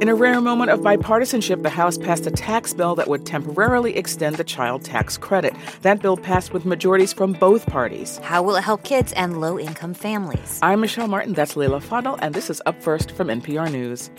[0.00, 3.98] In a rare moment of bipartisanship, the House passed a tax bill that would temporarily
[3.98, 5.52] extend the child tax credit.
[5.82, 8.16] That bill passed with majorities from both parties.
[8.22, 10.58] How will it help kids and low income families?
[10.62, 14.10] I'm Michelle Martin, that's Leila Fadel, and this is Up First from NPR News.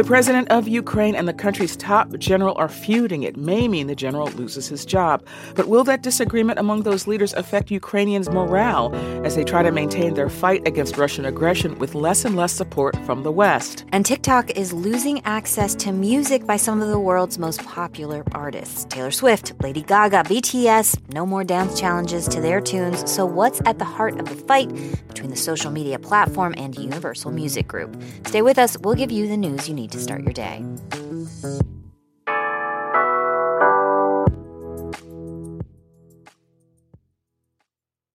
[0.00, 3.22] The president of Ukraine and the country's top general are feuding.
[3.22, 5.22] It may mean the general loses his job.
[5.54, 8.94] But will that disagreement among those leaders affect Ukrainians' morale
[9.26, 12.96] as they try to maintain their fight against Russian aggression with less and less support
[13.04, 13.84] from the West?
[13.92, 18.86] And TikTok is losing access to music by some of the world's most popular artists
[18.88, 21.12] Taylor Swift, Lady Gaga, BTS.
[21.12, 22.98] No more dance challenges to their tunes.
[23.12, 24.70] So, what's at the heart of the fight
[25.08, 28.02] between the social media platform and Universal Music Group?
[28.24, 28.78] Stay with us.
[28.78, 30.64] We'll give you the news you need to start your day.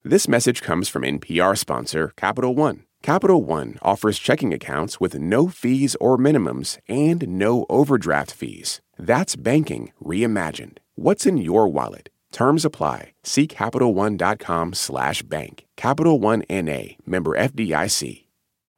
[0.04, 2.84] This message comes from NPR sponsor Capital One.
[3.02, 8.82] Capital One offers checking accounts with no fees or minimums and no overdraft fees.
[8.98, 10.80] That's banking reimagined.
[10.96, 12.10] What's in your wallet?
[12.32, 13.14] Terms apply.
[13.24, 15.66] See CapitalOne.com slash bank.
[15.78, 16.98] Capital One N.A.
[17.06, 18.26] Member FDIC.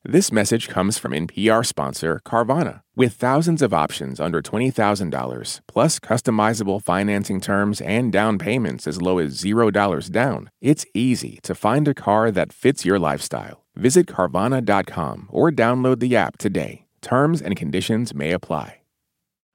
[0.03, 2.82] This message comes from NPR sponsor Carvana.
[2.95, 9.17] With thousands of options under $20,000, plus customizable financing terms and down payments as low
[9.17, 13.65] as $0 down, it's easy to find a car that fits your lifestyle.
[13.75, 16.85] Visit Carvana.com or download the app today.
[17.01, 18.81] Terms and conditions may apply.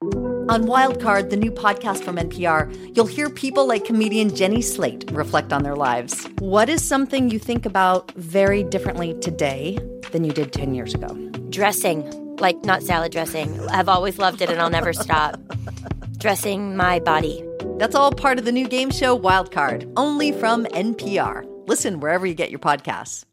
[0.02, 5.52] On Wildcard, the new podcast from NPR, you'll hear people like comedian Jenny Slate reflect
[5.52, 6.26] on their lives.
[6.40, 9.78] What is something you think about very differently today
[10.10, 11.08] than you did 10 years ago?
[11.50, 12.02] Dressing,
[12.40, 13.60] like not salad dressing.
[13.68, 15.40] I've always loved it and I'll never stop.
[16.18, 17.44] Dressing my body.
[17.78, 21.44] That's all part of the new game show Wildcard, only from NPR.
[21.68, 23.24] Listen wherever you get your podcasts.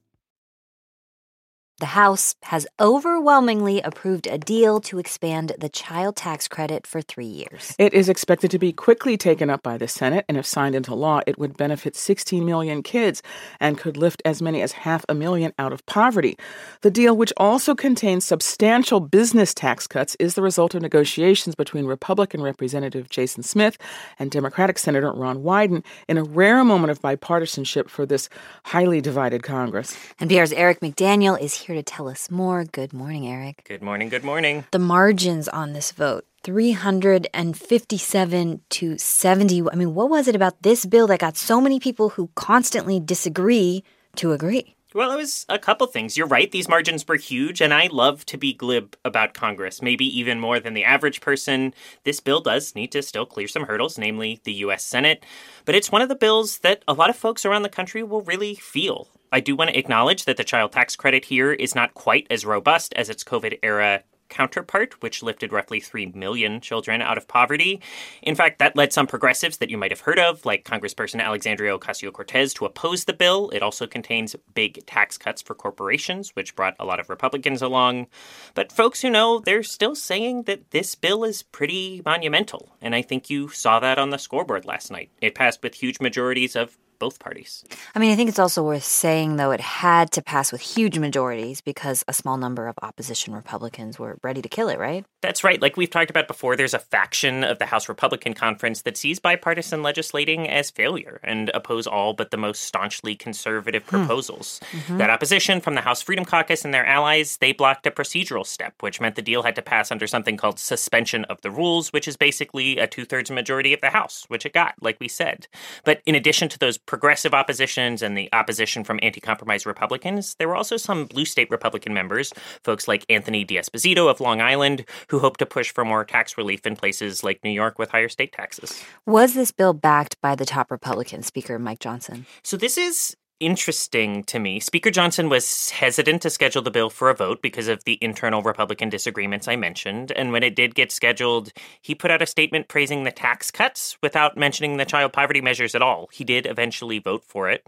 [1.80, 7.26] The House has overwhelmingly approved a deal to expand the child tax credit for three
[7.26, 7.76] years.
[7.78, 10.96] It is expected to be quickly taken up by the Senate, and if signed into
[10.96, 13.22] law, it would benefit 16 million kids
[13.60, 16.38] and could lift as many as half a million out of poverty.
[16.80, 21.88] The deal, which also contains substantial business tax cuts, is the result of negotiations between
[21.88, 23.78] Republican Representative Jason Smith
[24.18, 28.30] and Democratic Senator Ron Wyden in a rare moment of bipartisanship for this
[28.64, 29.98] highly divided Congress.
[30.22, 32.64] NPR's Eric McDaniel is here to tell us more.
[32.64, 33.66] Good morning, Eric.
[33.68, 34.10] Good morning.
[34.10, 34.66] Good morning.
[34.72, 39.64] The margins on this vote 357 to 70.
[39.72, 43.00] I mean, what was it about this bill that got so many people who constantly
[43.00, 43.84] disagree
[44.18, 44.76] to agree?
[44.94, 46.16] Well, it was a couple things.
[46.16, 50.06] You're right, these margins were huge, and I love to be glib about Congress, maybe
[50.18, 51.74] even more than the average person.
[52.06, 54.86] This bill does need to still clear some hurdles, namely the U.S.
[54.86, 55.26] Senate,
[55.66, 58.22] but it's one of the bills that a lot of folks around the country will
[58.22, 59.10] really feel.
[59.36, 62.46] I do want to acknowledge that the child tax credit here is not quite as
[62.46, 67.82] robust as its COVID era counterpart, which lifted roughly 3 million children out of poverty.
[68.22, 71.78] In fact, that led some progressives that you might have heard of, like Congressperson Alexandria
[71.78, 73.50] Ocasio Cortez, to oppose the bill.
[73.50, 78.08] It also contains big tax cuts for corporations, which brought a lot of Republicans along.
[78.54, 82.70] But folks who know, they're still saying that this bill is pretty monumental.
[82.82, 85.12] And I think you saw that on the scoreboard last night.
[85.20, 87.64] It passed with huge majorities of both parties.
[87.94, 91.00] I mean, I think it's also worth saying, though, it had to pass with huge
[91.00, 95.06] majorities because a small number of opposition Republicans were ready to kill it, right?
[95.22, 95.62] That's right.
[95.62, 99.20] Like we've talked about before, there's a faction of the House Republican Conference that sees
[99.20, 104.60] bipartisan legislating as failure and oppose all but the most staunchly conservative proposals.
[104.72, 104.98] Mm-hmm.
[104.98, 108.76] That opposition from the House Freedom Caucus and their allies, they blocked a procedural step,
[108.82, 112.08] which meant the deal had to pass under something called suspension of the rules, which
[112.08, 115.48] is basically a two thirds majority of the House, which it got, like we said.
[115.84, 120.48] But in addition to those progressive oppositions and the opposition from anti compromise Republicans, there
[120.48, 125.20] were also some blue state Republican members, folks like Anthony D'Esposito of Long Island, who
[125.20, 128.32] hoped to push for more tax relief in places like New York with higher state
[128.32, 128.84] taxes.
[129.06, 132.26] Was this bill backed by the top Republican, Speaker Mike Johnson?
[132.44, 134.60] So this is interesting to me.
[134.60, 138.42] Speaker Johnson was hesitant to schedule the bill for a vote because of the internal
[138.42, 140.12] Republican disagreements I mentioned.
[140.12, 141.52] And when it did get scheduled,
[141.82, 145.76] he put out a statement praising the tax cuts without mentioning the child poverty measures
[145.76, 146.10] at all.
[146.12, 147.68] He did eventually vote for it.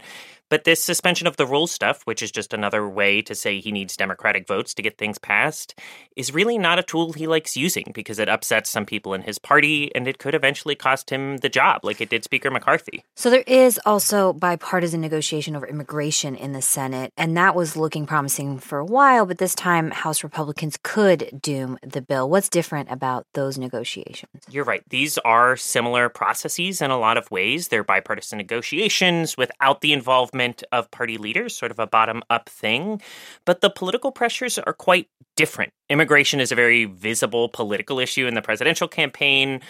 [0.50, 3.70] But this suspension of the rules stuff, which is just another way to say he
[3.70, 5.78] needs Democratic votes to get things passed,
[6.16, 9.38] is really not a tool he likes using because it upsets some people in his
[9.38, 13.04] party and it could eventually cost him the job, like it did Speaker McCarthy.
[13.14, 18.58] So there is also bipartisan negotiation immigration in the Senate, and that was looking promising
[18.58, 22.28] for a while, but this time House Republicans could doom the bill.
[22.28, 24.42] What's different about those negotiations?
[24.50, 24.82] You're right.
[24.88, 27.68] These are similar processes in a lot of ways.
[27.68, 33.00] They're bipartisan negotiations without the involvement of party leaders, sort of a bottom up thing.
[33.44, 35.72] But the political pressures are quite different.
[35.88, 39.60] Immigration is a very visible political issue in the presidential campaign.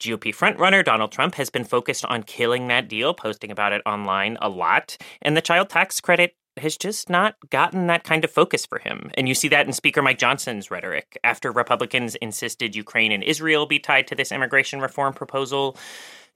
[0.00, 4.38] GOP frontrunner Donald Trump has been focused on killing that deal, posting about it online
[4.40, 4.96] a lot.
[5.22, 9.10] And the child tax credit has just not gotten that kind of focus for him.
[9.14, 11.18] And you see that in Speaker Mike Johnson's rhetoric.
[11.24, 15.76] After Republicans insisted Ukraine and Israel be tied to this immigration reform proposal,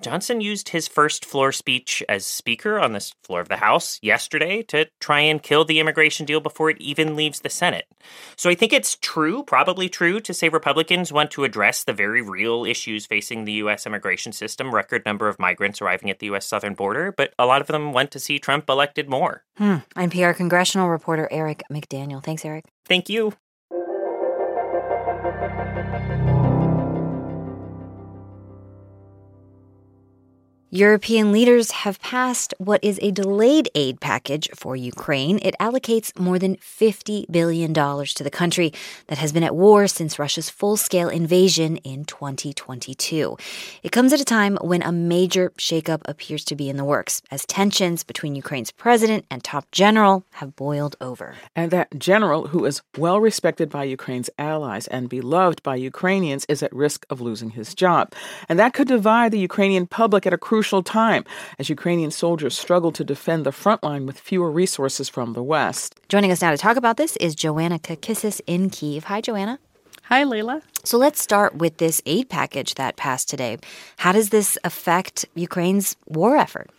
[0.02, 4.62] Johnson used his first floor speech as Speaker on the floor of the House yesterday
[4.64, 7.86] to try and kill the immigration deal before it even leaves the Senate.
[8.36, 12.20] So I think it's true, probably true, to say Republicans want to address the very
[12.20, 13.86] real issues facing the U.S.
[13.86, 16.46] immigration system record number of migrants arriving at the U.S.
[16.46, 19.44] southern border, but a lot of them want to see Trump elected more.
[19.56, 19.76] Hmm.
[19.94, 22.22] NPR congressional reporter Eric McDaniel.
[22.22, 22.64] Thanks, Eric.
[22.86, 23.34] Thank you.
[30.74, 35.38] European leaders have passed what is a delayed aid package for Ukraine.
[35.42, 38.72] It allocates more than $50 billion to the country
[39.08, 43.36] that has been at war since Russia's full scale invasion in 2022.
[43.82, 47.20] It comes at a time when a major shakeup appears to be in the works,
[47.30, 51.34] as tensions between Ukraine's president and top general have boiled over.
[51.54, 56.62] And that general, who is well respected by Ukraine's allies and beloved by Ukrainians, is
[56.62, 58.14] at risk of losing his job.
[58.48, 61.24] And that could divide the Ukrainian public at a crucial crucial time
[61.58, 65.98] as Ukrainian soldiers struggle to defend the front line with fewer resources from the West.
[66.08, 69.02] Joining us now to talk about this is Joanna Kakissis in Kiev.
[69.10, 69.58] Hi, Joanna.
[70.04, 70.62] Hi, Leila.
[70.84, 73.58] So let's start with this aid package that passed today.
[73.96, 76.70] How does this affect Ukraine's war effort?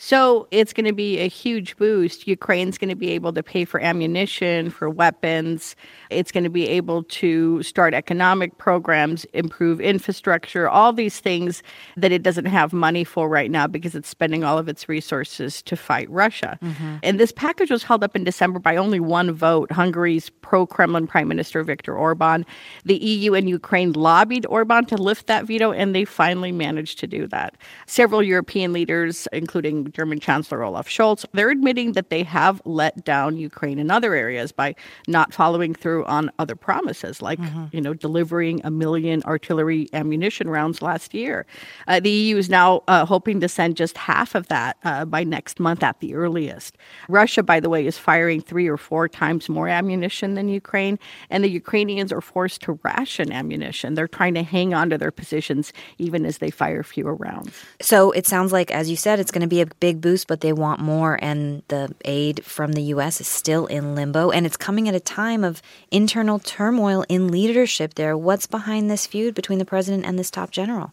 [0.00, 2.28] So it's going to be a huge boost.
[2.28, 5.74] Ukraine's going to be able to pay for ammunition, for weapons.
[6.08, 11.64] It's going to be able to start economic programs, improve infrastructure, all these things
[11.96, 15.62] that it doesn't have money for right now because it's spending all of its resources
[15.62, 16.58] to fight Russia.
[16.62, 16.96] Mm-hmm.
[17.02, 21.08] And this package was held up in December by only one vote Hungary's pro Kremlin
[21.08, 22.46] Prime Minister Viktor Orban.
[22.84, 27.08] The EU and Ukraine lobbied Orban to lift that veto, and they finally managed to
[27.08, 27.56] do that.
[27.86, 33.36] Several European leaders, including German Chancellor Olaf Scholz, they're admitting that they have let down
[33.36, 34.74] Ukraine in other areas by
[35.06, 37.66] not following through on other promises, like mm-hmm.
[37.72, 41.46] you know delivering a million artillery ammunition rounds last year.
[41.86, 45.24] Uh, the EU is now uh, hoping to send just half of that uh, by
[45.24, 46.76] next month at the earliest.
[47.08, 50.98] Russia, by the way, is firing three or four times more ammunition than Ukraine,
[51.30, 53.94] and the Ukrainians are forced to ration ammunition.
[53.94, 57.52] They're trying to hang on to their positions even as they fire fewer rounds.
[57.80, 60.40] So it sounds like, as you said, it's going to be a big boost, but
[60.40, 61.18] they want more.
[61.22, 63.20] And the aid from the U.S.
[63.20, 64.30] is still in limbo.
[64.30, 68.16] And it's coming at a time of internal turmoil in leadership there.
[68.16, 70.92] What's behind this feud between the president and this top general?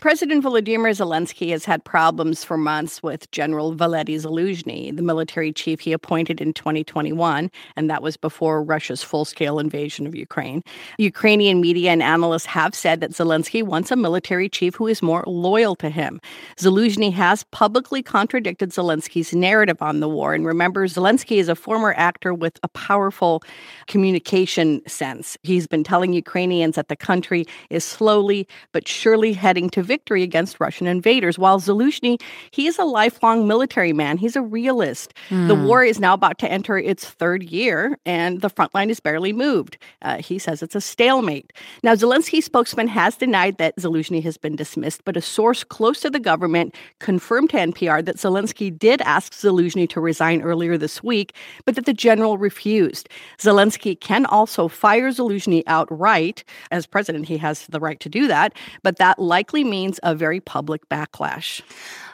[0.00, 5.80] President Volodymyr Zelensky has had problems for months with General Valery Zaluzhny, the military chief
[5.80, 10.62] he appointed in 2021, and that was before Russia's full scale invasion of Ukraine.
[10.98, 15.24] Ukrainian media and analysts have said that Zelensky wants a military chief who is more
[15.26, 16.20] loyal to him.
[16.56, 20.34] Zaluzhny has publicly contradicted Zelensky's narrative on the war.
[20.34, 23.42] And remember, Zelensky is a former actor with a powerful
[23.86, 25.38] communication sense.
[25.42, 30.60] He's been telling Ukrainians that the country is slowly but surely heading to victory against
[30.60, 31.38] Russian invaders.
[31.38, 32.20] While Zaluzhny,
[32.50, 34.16] he is a lifelong military man.
[34.16, 35.14] He's a realist.
[35.28, 35.48] Mm.
[35.48, 35.66] The hmm.
[35.66, 39.32] war is now about to enter its third year, and the front line is barely
[39.32, 39.78] moved.
[40.02, 41.52] Uh, he says it's a stalemate.
[41.82, 46.10] Now, Zelensky's spokesman has denied that Zaluzhny has been dismissed, but a source close to
[46.10, 51.34] the government confirmed to NPR that Zelensky did ask Zaluzhny to resign earlier this week,
[51.64, 53.08] but that the general refused.
[53.38, 56.44] Zelensky can also fire Zaluzhny outright.
[56.70, 60.40] As president, he has the right to do that, but that likely means a very
[60.40, 61.60] public backlash.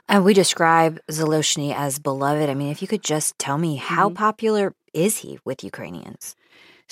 [0.08, 2.48] And we describe Zelensky as beloved.
[2.48, 4.16] I mean, if you could just tell me how mm-hmm.
[4.26, 6.36] popular is he with Ukrainians?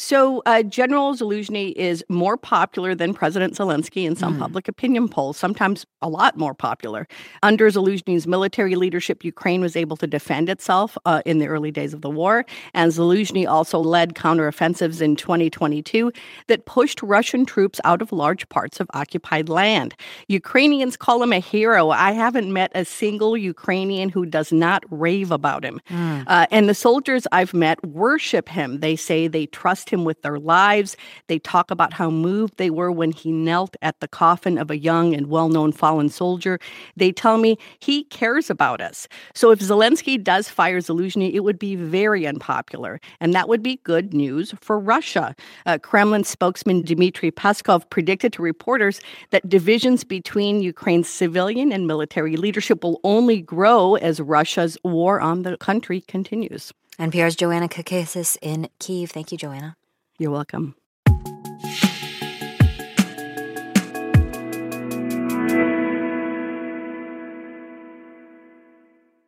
[0.01, 4.39] So, uh, General Zaluzhny is more popular than President Zelensky in some mm.
[4.39, 7.09] public opinion polls, sometimes a lot more popular.
[7.43, 11.93] Under Zaluzhny's military leadership, Ukraine was able to defend itself uh, in the early days
[11.93, 12.47] of the war.
[12.75, 16.13] And Zaluzhny also led counteroffensives in 2022
[16.47, 19.97] that pushed Russian troops out of large parts of occupied land.
[20.29, 21.91] Ukrainians call him a hero.
[21.91, 25.81] I haven't met a single Ukrainian who does not rave about him.
[25.91, 26.23] Mm.
[26.29, 28.79] Uh, and the soldiers I've met worship him.
[28.79, 30.97] They say they trust him with their lives.
[31.27, 34.79] They talk about how moved they were when he knelt at the coffin of a
[34.79, 36.59] young and well known fallen soldier.
[36.97, 39.09] They tell me he cares about us.
[39.35, 43.01] So if Zelensky does fire Zaluzhny, it would be very unpopular.
[43.21, 45.35] And that would be good news for Russia.
[45.67, 52.37] Uh, Kremlin spokesman Dmitry Peskov predicted to reporters that divisions between Ukraine's civilian and military
[52.37, 56.73] leadership will only grow as Russia's war on the country continues.
[56.99, 59.11] NPR's Joanna Kakissis in Kiev.
[59.11, 59.78] Thank you, Joanna.
[60.19, 60.75] You're welcome.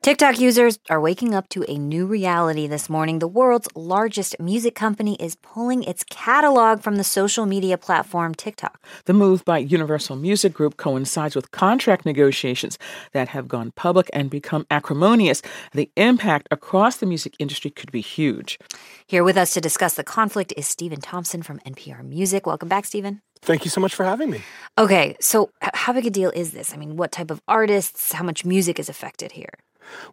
[0.02, 3.18] TikTok users are waking up to a new reality this morning.
[3.18, 8.82] The world's largest music company is pulling its catalog from the social media platform TikTok.
[9.04, 12.78] The move by Universal Music Group coincides with contract negotiations
[13.12, 15.42] that have gone public and become acrimonious.
[15.74, 18.58] The impact across the music industry could be huge.
[19.06, 22.46] Here with us to discuss the conflict is Stephen Thompson from NPR Music.
[22.46, 23.20] Welcome back, Stephen.
[23.42, 24.40] Thank you so much for having me.
[24.78, 26.72] Okay, so how big a deal is this?
[26.72, 29.52] I mean, what type of artists, how much music is affected here?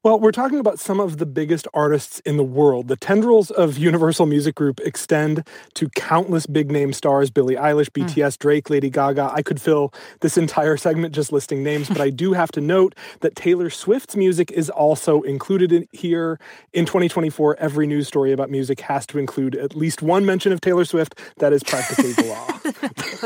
[0.04, 2.88] Well, we're talking about some of the biggest artists in the world.
[2.88, 8.14] The tendrils of Universal Music Group extend to countless big name stars Billie Eilish, BTS,
[8.16, 8.40] mm.
[8.40, 9.32] Drake, Lady Gaga.
[9.34, 12.96] I could fill this entire segment just listing names, but I do have to note
[13.22, 16.40] that Taylor Swift's music is also included in here.
[16.74, 20.62] In 2024, every news story about music has to include at least one mention of
[20.62, 21.20] Taylor Swift.
[21.38, 22.60] That is practically the law.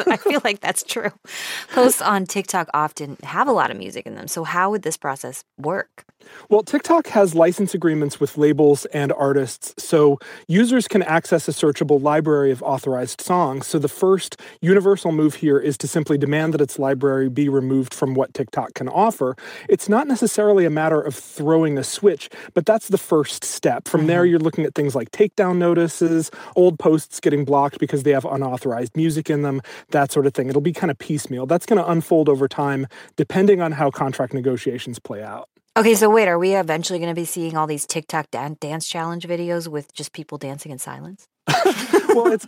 [0.12, 1.12] I feel like that's true.
[1.74, 4.28] Posts on TikTok often have a lot of music in them.
[4.28, 6.06] So, how would this process work?
[6.50, 12.02] Well, TikTok has license agreements with labels and artists, so users can access a searchable
[12.02, 13.68] library of authorized songs.
[13.68, 17.94] So the first universal move here is to simply demand that its library be removed
[17.94, 19.36] from what TikTok can offer.
[19.70, 23.88] It's not necessarily a matter of throwing a switch, but that's the first step.
[23.88, 24.08] From mm-hmm.
[24.08, 28.26] there, you're looking at things like takedown notices, old posts getting blocked because they have
[28.26, 29.62] unauthorized music in them,
[29.92, 30.50] that sort of thing.
[30.50, 31.46] It'll be kind of piecemeal.
[31.46, 35.51] That's going to unfold over time, depending on how contract negotiations play out.
[35.78, 38.86] Okay, so wait, are we eventually going to be seeing all these TikTok dan- dance
[38.86, 41.30] challenge videos with just people dancing in silence?
[42.10, 42.46] well, it's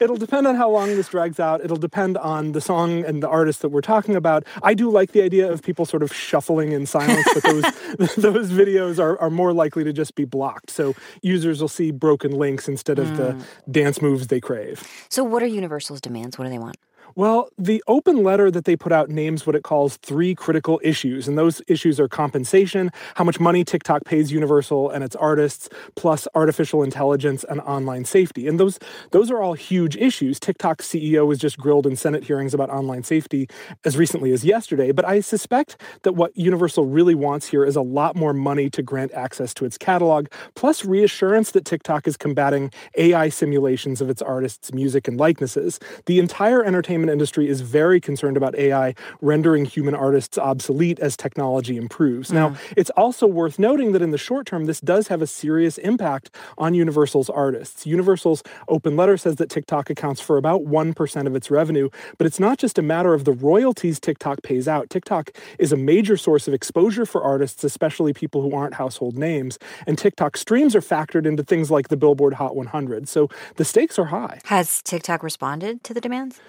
[0.00, 1.64] it'll depend on how long this drags out.
[1.64, 4.44] It'll depend on the song and the artist that we're talking about.
[4.64, 7.62] I do like the idea of people sort of shuffling in silence, but those
[8.16, 10.70] those videos are, are more likely to just be blocked.
[10.70, 13.16] So users will see broken links instead of mm.
[13.16, 14.82] the dance moves they crave.
[15.08, 16.38] So, what are Universal's demands?
[16.38, 16.76] What do they want?
[17.16, 21.28] Well, the open letter that they put out names what it calls three critical issues.
[21.28, 26.26] And those issues are compensation, how much money TikTok pays Universal and its artists, plus
[26.34, 28.48] artificial intelligence and online safety.
[28.48, 28.80] And those,
[29.12, 30.40] those are all huge issues.
[30.40, 33.48] TikTok's CEO was just grilled in Senate hearings about online safety
[33.84, 34.90] as recently as yesterday.
[34.90, 38.82] But I suspect that what Universal really wants here is a lot more money to
[38.82, 44.20] grant access to its catalog, plus reassurance that TikTok is combating AI simulations of its
[44.20, 45.78] artists' music and likenesses.
[46.06, 51.16] The entire entertainment entertainment industry is very concerned about AI rendering human artists obsolete as
[51.16, 52.30] technology improves.
[52.30, 52.34] Mm.
[52.34, 55.78] Now, it's also worth noting that in the short term, this does have a serious
[55.78, 57.86] impact on Universal's artists.
[57.86, 62.40] Universal's open letter says that TikTok accounts for about 1% of its revenue, but it's
[62.40, 64.90] not just a matter of the royalties TikTok pays out.
[64.90, 69.58] TikTok is a major source of exposure for artists, especially people who aren't household names.
[69.86, 73.08] And TikTok streams are factored into things like the Billboard Hot 100.
[73.08, 74.40] So the stakes are high.
[74.44, 76.40] Has TikTok responded to the demands?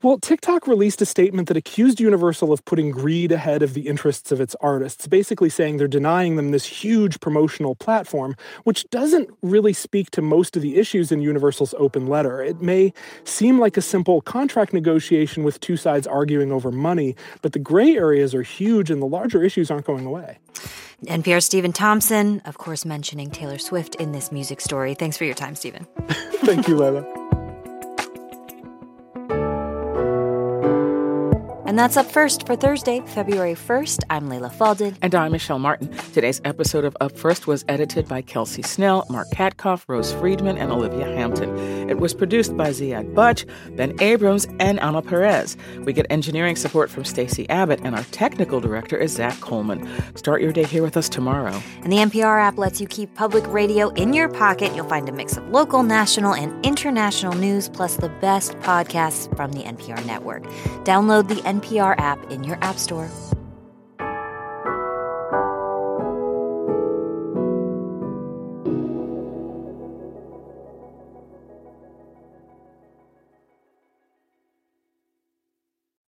[0.00, 4.30] Well, TikTok released a statement that accused Universal of putting greed ahead of the interests
[4.30, 9.72] of its artists, basically saying they're denying them this huge promotional platform, which doesn't really
[9.72, 12.40] speak to most of the issues in Universal's open letter.
[12.40, 12.92] It may
[13.24, 17.96] seem like a simple contract negotiation with two sides arguing over money, but the gray
[17.96, 20.38] areas are huge and the larger issues aren't going away.
[21.06, 24.94] NPR Stephen Thompson, of course, mentioning Taylor Swift in this music story.
[24.94, 25.88] Thanks for your time, Stephen.
[26.08, 27.27] Thank you, Leila.
[31.78, 34.02] And that's up first for Thursday, February 1st.
[34.10, 34.96] I'm Leila Fadel.
[35.00, 35.96] And I'm Michelle Martin.
[36.12, 40.72] Today's episode of Up First was edited by Kelsey Snell, Mark Katkov, Rose Friedman, and
[40.72, 41.88] Olivia Hampton.
[41.88, 45.56] It was produced by Ziad Buchh, Ben Abrams, and Ana Perez.
[45.84, 49.88] We get engineering support from Stacey Abbott, and our technical director is Zac Coleman.
[50.16, 51.62] Start your day here with us tomorrow.
[51.84, 54.74] And the NPR app lets you keep public radio in your pocket.
[54.74, 59.52] You'll find a mix of local, national, and international news, plus the best podcasts from
[59.52, 60.42] the NPR network.
[60.82, 63.10] Download the NPR NPR app in your App Store.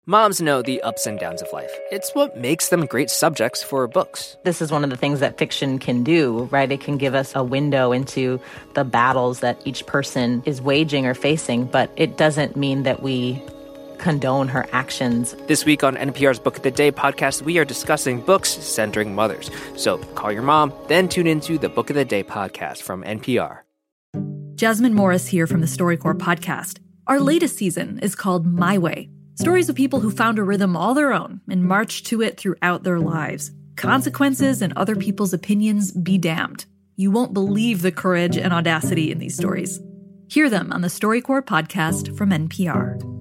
[0.06, 1.70] Moms know the ups and downs of life.
[1.92, 4.38] It's what makes them great subjects for books.
[4.42, 6.72] This is one of the things that fiction can do, right?
[6.72, 8.40] It can give us a window into
[8.72, 13.42] the battles that each person is waging or facing, but it doesn't mean that we
[13.98, 15.34] condone her actions.
[15.46, 19.50] This week on NPR's Book of the Day podcast, we are discussing books centering mothers.
[19.76, 23.60] So call your mom, then tune into the Book of the Day podcast from NPR.
[24.54, 26.78] Jasmine Morris here from the StoryCorps podcast.
[27.06, 30.94] Our latest season is called My Way Stories of people who found a rhythm all
[30.94, 33.52] their own and marched to it throughout their lives.
[33.76, 36.66] Consequences and other people's opinions be damned.
[36.96, 39.78] You won't believe the courage and audacity in these stories.
[40.28, 43.17] Hear them on the StoryCorps podcast from NPR.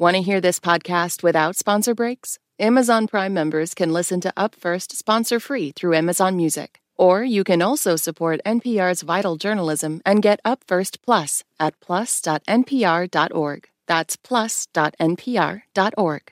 [0.00, 2.38] Want to hear this podcast without sponsor breaks?
[2.58, 6.80] Amazon Prime members can listen to Up First sponsor free through Amazon Music.
[6.96, 13.68] Or you can also support NPR's vital journalism and get Up First Plus at plus.npr.org.
[13.86, 16.22] That's plus.npr.org.